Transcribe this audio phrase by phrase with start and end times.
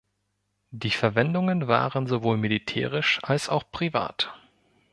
[0.71, 4.33] Die Verwendungen waren sowohl militärisch als auch privat.